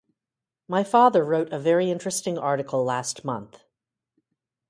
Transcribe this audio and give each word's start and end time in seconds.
My 0.67 0.83
father 0.83 1.23
wrote 1.23 1.53
a 1.53 1.59
very 1.59 1.91
interesting 1.91 2.35
article 2.35 2.83
last 2.83 3.23
month. 3.23 3.59